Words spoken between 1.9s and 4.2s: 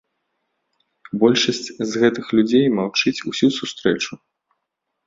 з гэтых людзей маўчыць усю сустрэчу.